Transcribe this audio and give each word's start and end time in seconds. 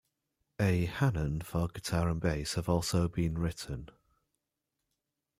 A 0.59 0.85
"Hanon" 0.85 1.41
for 1.41 1.67
guitar 1.67 2.09
and 2.09 2.19
bass 2.19 2.55
have 2.55 2.67
also 2.67 3.07
been 3.07 3.37
written. 3.37 3.89